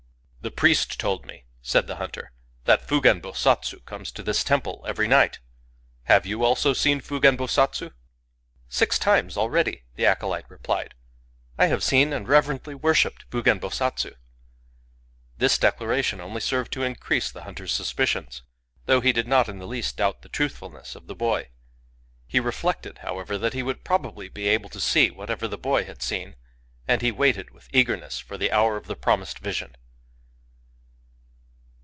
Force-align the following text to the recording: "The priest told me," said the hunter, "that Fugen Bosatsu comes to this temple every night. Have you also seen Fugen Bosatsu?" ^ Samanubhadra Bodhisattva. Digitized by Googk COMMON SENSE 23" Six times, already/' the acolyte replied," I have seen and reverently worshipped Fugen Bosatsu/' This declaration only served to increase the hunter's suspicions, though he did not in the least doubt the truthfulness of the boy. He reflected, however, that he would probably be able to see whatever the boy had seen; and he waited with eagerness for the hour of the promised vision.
"The 0.43 0.49
priest 0.49 0.99
told 0.99 1.23
me," 1.27 1.45
said 1.61 1.85
the 1.85 1.97
hunter, 1.97 2.31
"that 2.65 2.81
Fugen 2.81 3.21
Bosatsu 3.21 3.85
comes 3.85 4.11
to 4.13 4.23
this 4.23 4.43
temple 4.43 4.83
every 4.87 5.07
night. 5.07 5.39
Have 6.05 6.25
you 6.25 6.43
also 6.43 6.73
seen 6.73 6.99
Fugen 6.99 7.37
Bosatsu?" 7.37 7.89
^ 7.89 7.91
Samanubhadra 7.91 7.93
Bodhisattva. 7.93 7.93
Digitized 7.93 7.93
by 7.93 7.93
Googk 7.93 8.09
COMMON 8.09 8.41
SENSE 8.41 8.41
23" 8.41 8.41
Six 8.81 8.99
times, 8.99 9.35
already/' 9.35 9.81
the 9.93 10.05
acolyte 10.07 10.49
replied," 10.49 10.93
I 11.59 11.65
have 11.67 11.83
seen 11.83 12.11
and 12.11 12.27
reverently 12.27 12.73
worshipped 12.73 13.29
Fugen 13.29 13.59
Bosatsu/' 13.59 14.15
This 15.37 15.57
declaration 15.59 16.19
only 16.19 16.41
served 16.41 16.71
to 16.73 16.81
increase 16.83 17.29
the 17.29 17.43
hunter's 17.43 17.71
suspicions, 17.71 18.41
though 18.87 19.01
he 19.01 19.11
did 19.13 19.27
not 19.27 19.47
in 19.47 19.59
the 19.59 19.67
least 19.67 19.97
doubt 19.97 20.23
the 20.23 20.29
truthfulness 20.29 20.95
of 20.95 21.05
the 21.05 21.13
boy. 21.13 21.49
He 22.25 22.39
reflected, 22.39 22.97
however, 23.05 23.37
that 23.37 23.53
he 23.53 23.61
would 23.61 23.83
probably 23.85 24.27
be 24.27 24.47
able 24.47 24.69
to 24.71 24.79
see 24.79 25.11
whatever 25.11 25.47
the 25.47 25.59
boy 25.59 25.85
had 25.85 26.01
seen; 26.01 26.35
and 26.87 27.03
he 27.03 27.11
waited 27.11 27.51
with 27.51 27.69
eagerness 27.71 28.17
for 28.17 28.39
the 28.39 28.51
hour 28.51 28.75
of 28.75 28.87
the 28.87 28.95
promised 28.95 29.37
vision. 29.37 29.75